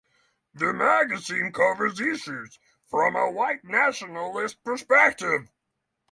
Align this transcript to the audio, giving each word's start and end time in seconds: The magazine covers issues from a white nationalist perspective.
The 0.55 0.73
magazine 0.73 1.51
covers 1.51 1.99
issues 2.01 2.57
from 2.89 3.15
a 3.15 3.29
white 3.29 3.63
nationalist 3.63 4.63
perspective. 4.63 5.49